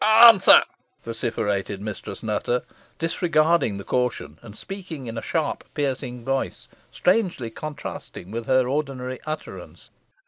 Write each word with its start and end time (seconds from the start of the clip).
"Answer," 0.03 0.63
vociferated 1.05 1.79
Mistress 1.79 2.23
Nutter, 2.23 2.63
disregarding 2.97 3.77
the 3.77 3.83
caution, 3.83 4.39
and 4.41 4.57
speaking 4.57 5.05
in 5.05 5.15
a 5.15 5.21
sharp 5.21 5.63
piercing 5.75 6.25
voice, 6.25 6.67
strangely 6.91 7.51
contrasting 7.51 8.31
with 8.31 8.47
her 8.47 8.67
ordinary 8.67 9.19
utterance. 9.27 9.91